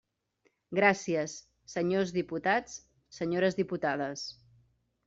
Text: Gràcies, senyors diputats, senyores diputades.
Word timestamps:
Gràcies, 0.79 1.35
senyors 1.75 2.15
diputats, 2.17 2.81
senyores 3.21 3.63
diputades. 3.63 4.27